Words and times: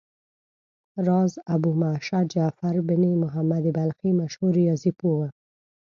راز 1.07 1.33
ابومعشر 1.53 2.23
جعفر 2.33 2.75
بن 2.87 3.01
محمد 3.23 3.63
بلخي 3.77 4.11
مشهور 4.21 4.51
ریاضي 4.59 4.91
پوه 4.99 5.15
و. 5.19 5.23